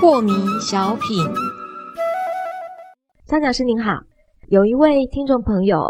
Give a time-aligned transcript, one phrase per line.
[0.00, 0.30] 破迷
[0.60, 1.26] 小品。
[3.26, 3.98] 张讲师您好，
[4.46, 5.80] 有一位听众朋友，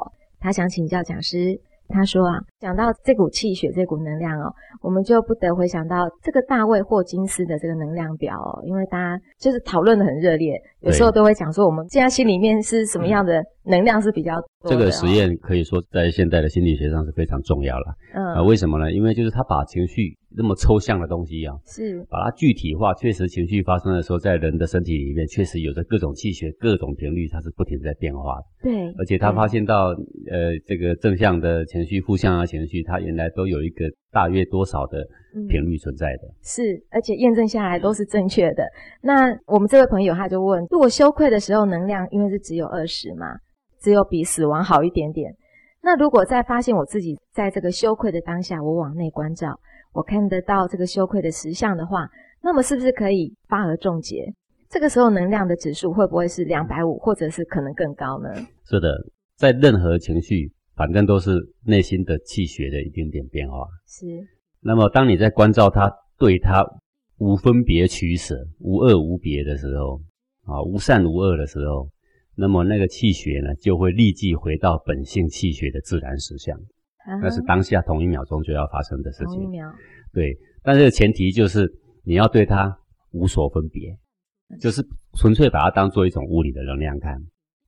[0.41, 1.61] 他想请教讲师。
[1.91, 4.53] 他说啊，讲到这股气血、这股能量哦，
[4.83, 17.95] 我们就不得回想到这个大卫霍金斯的这个能量表哦，因为大家就是讨论的很热烈，有时候都会讲说，我们现在心里面是什么样的能量是比较多这个实验可以说在现代的心理学上是非常重要了。
[18.15, 18.93] 嗯，啊，为什么呢？
[18.93, 20.15] 因为就是他把情绪。
[20.31, 22.93] 那么抽象的东西啊，是把它具体化。
[22.95, 28.45] 确实，情绪发生的时候，在人的身体里面，确实有着各种气血、各种频率，它是不停在变化的。
[28.63, 29.89] 对，而且他发现到，
[30.31, 35.03] 呃，这个正向的情绪、负向的情绪，它原来都有一个大约多少的
[35.49, 36.29] 频率存在的。
[36.43, 38.63] 是，而且验证下来都是正确的。
[39.01, 43.27] 那我们这位朋友他就问：如果羞愧的时候能量，因为是只有二十嘛，
[43.81, 45.35] 只有比死亡好一点点。
[45.81, 49.59] 那如果在发现我自己在这个羞愧的当下，我往内关照。
[49.93, 52.09] 我看得到这个羞愧的实相的话，
[52.43, 54.33] 那么是不是可以发而终结？
[54.69, 58.29] 这个时候能量的指数会不会是两百五，或者是可能更高呢？
[58.65, 58.91] 是的，
[59.35, 61.31] 在任何情绪，反正都是
[61.65, 63.67] 内心的气血的一点点变化。
[63.87, 64.07] 是。
[64.61, 66.63] 那么当你在关照它，对它
[67.17, 70.01] 无分别取舍、无恶无别的时候，
[70.45, 71.89] 啊，无善无恶的时候，
[72.37, 76.59] 那么那个气血呢，就会立即回到本性气血的自然实相。
[77.23, 79.35] 那是当下同一秒钟就要发生的事情。
[79.37, 79.73] 同一秒。
[80.13, 81.67] 对，但是前提就是
[82.05, 82.79] 你要对它
[83.13, 83.97] 无所分别，
[84.61, 84.83] 就是
[85.15, 87.17] 纯粹把它当做一种物理的能量看。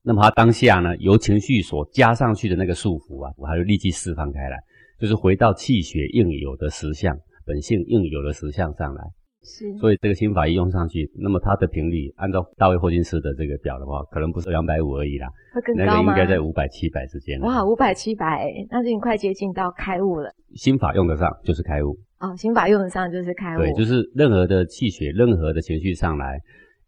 [0.03, 4.59] 那么它当下呢，由情绪所加上去的那个束缚啊，我还就立即释放开来，
[4.99, 9.05] 就是回到气血应有的实相、本性应有的实相上来。
[9.43, 17.41] 是，所以这个心法一用上去，那么它的频率，按照大卫霍金斯的这个表的话，可能不是两百五而已啦，会更高那个应该在五百七百之间。
[17.41, 20.31] 哇，五百七百，那就已经快接近到开悟了。
[20.55, 21.99] 心法用得上就是开悟。
[22.19, 23.61] 哦，心法用得上就是开悟。
[23.61, 26.39] 对，就是任何的气血、任何的情绪上来，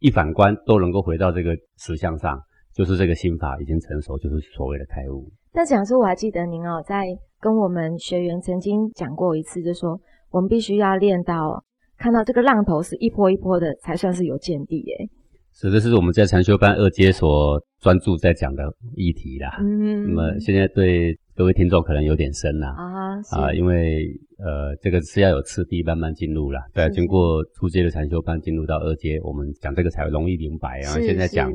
[0.00, 2.38] 一反观都能够回到这个实相上，
[2.74, 5.32] 就是这个心法已经成熟，就是所谓的开悟。
[5.54, 7.06] 那讲师，我还记得您哦，在
[7.40, 9.98] 跟我们学员曾经讲过一次，就说
[10.30, 11.64] 我们必须要练到。
[12.02, 15.08] 看到这个浪头是一波一波的，才算是有见地耶。
[15.52, 18.64] 是，这是我们在禅修班二阶所专注在讲的
[18.96, 19.56] 议题啦。
[19.60, 22.74] 嗯，那么现在对各位听众可能有点深啦。
[22.76, 24.08] 啊，啊，因为
[24.38, 26.60] 呃，这个是要有次第慢慢进入啦。
[26.74, 30.80] 对，经过初阶的禅修班进入到二阶，我们讲这个才容易明白。
[30.80, 31.52] 然后现在讲，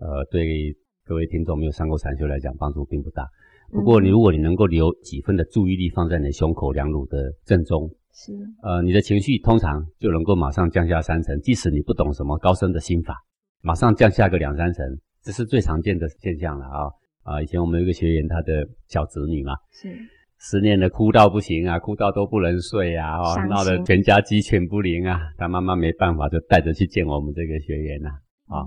[0.00, 0.74] 呃，对
[1.06, 3.24] 各位听众没有上过禅修来讲，帮助并不大。
[3.70, 7.88] 不过你如果你能够留几分的注意力放在你胸口两乳的正中。
[8.14, 8.32] 是，
[8.62, 13.16] 呃，你的情绪通常就能够马上降下三层，即使你不懂什么高深的心法，
[13.60, 14.86] 马上降下个两三层，
[15.20, 16.78] 这是最常见的现象了啊
[17.24, 17.42] 啊！
[17.42, 19.92] 以前我们有一个学员，他的小侄女嘛，是
[20.38, 28.10] 失恋的哭到不行啊，哭到都不能睡啊，哦，闹得全家鸡犬不宁啊，他妈妈没办法，就带着去见我们这个学员呐，
[28.46, 28.62] 啊。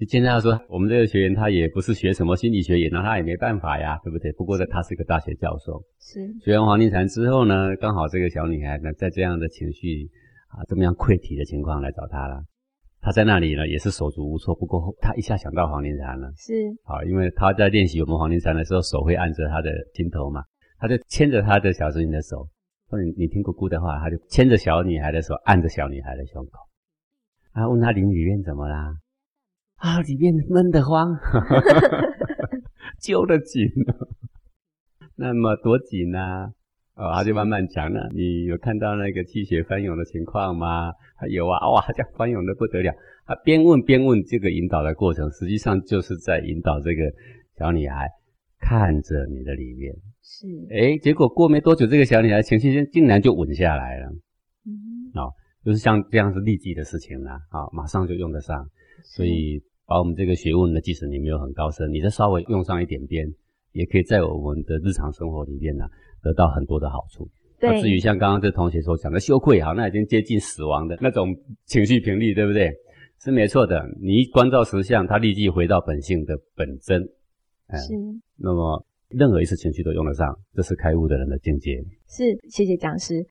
[0.00, 4.32] 就见他说，我们这个学员他也不是学什么心理学，也拿他也没办法呀，对不对？
[4.32, 5.84] 不过呢，他是个大学教授。
[6.00, 10.08] 是学完黄庭禅之后呢，刚好这个小女孩呢，在这样的情绪
[10.48, 12.42] 啊，这么样溃体的情况来找他了。
[13.02, 14.54] 他在那里呢，也是手足无措。
[14.54, 20.42] 不过他一下想到黄庭禅了，是好，因为他在练习我们黄庭禅的时候，手会按着他的心头嘛，
[20.78, 22.48] 他就牵着他的小侄女的手，
[22.88, 26.52] 说你你听姑姑的话，他就牵着小女孩的手，按着小女孩的胸口，
[27.52, 28.94] 啊，问他林里面怎么啦？
[29.80, 31.18] 啊，里面闷得慌，
[33.00, 33.66] 揪得紧，
[35.16, 36.52] 那么多紧呢？
[36.96, 38.10] 哦，他就慢慢讲了。
[38.14, 40.92] 你有看到那个气血翻涌的情况吗？
[41.30, 42.92] 有啊，哇，这样翻涌的不得了。
[43.24, 47.10] 他边问边问，这个引导的过程，实际上就是在引导这个
[47.56, 48.06] 小女孩
[48.58, 49.94] 看着你的里面。
[50.22, 54.10] 是，哎，结果过没多久，这个小女孩情绪竟然就稳下来了。
[54.66, 55.32] 嗯，哦，
[55.64, 58.68] 就是像这样是立即的事情啦，啊，马上就用得上，
[59.02, 59.62] 所以。
[59.90, 63.26] 把我们这个学问呢，即使你没有很高深，你再稍微用上一点边，
[63.72, 65.84] 也可以在我们的日常生活里面呢，
[66.22, 67.28] 得到很多的好处。
[67.58, 67.82] 对。
[67.82, 71.34] 至于像刚刚这同学所讲的羞愧，哈，那已经接近死亡的那种
[71.64, 72.70] 情绪频率，对不对？
[73.18, 73.84] 是没错的。
[74.00, 77.02] 你一关照实相，它立即回到本性的本真。
[77.02, 77.92] 是。
[78.36, 81.82] 那么任何一次情绪都用得上，这是开悟的人的境界。
[82.06, 83.26] 是，谢谢讲师。